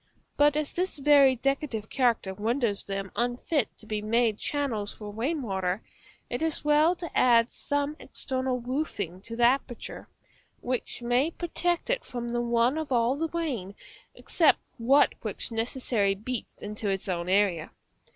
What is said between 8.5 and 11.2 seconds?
roofing to the aperture, which